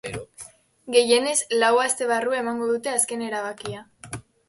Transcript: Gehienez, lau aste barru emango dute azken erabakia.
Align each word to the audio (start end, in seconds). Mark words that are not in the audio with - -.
Gehienez, 0.95 1.35
lau 1.65 1.71
aste 1.83 2.09
barru 2.15 2.35
emango 2.41 2.73
dute 2.75 2.95
azken 2.97 3.27
erabakia. 3.31 3.89